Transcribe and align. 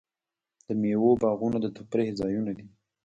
د 0.67 0.67
میوو 0.81 1.11
باغونه 1.21 1.57
د 1.61 1.67
تفریح 1.77 2.09
ځایونه 2.21 2.51
دي. 2.57 2.65